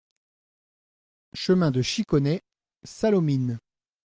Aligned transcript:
Chemin 1.35 1.69
de 1.69 1.83
Chiconet, 1.83 2.41
Sallaumines 2.83 3.59